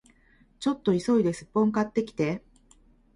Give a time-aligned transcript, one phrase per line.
[0.59, 2.41] ちょっと急いでスッポン買ってきて